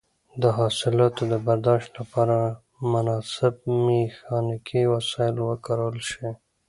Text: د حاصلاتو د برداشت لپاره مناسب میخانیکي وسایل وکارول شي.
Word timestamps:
د 0.41 0.43
حاصلاتو 0.57 1.21
د 1.31 1.33
برداشت 1.47 1.89
لپاره 1.99 2.37
مناسب 2.93 3.53
میخانیکي 3.85 4.83
وسایل 4.93 5.35
وکارول 5.49 5.97
شي. 6.11 6.27